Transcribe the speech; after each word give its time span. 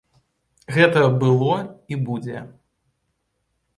Гэта 0.77 1.03
было 1.25 1.59
і 1.93 2.01
будзе. 2.11 2.39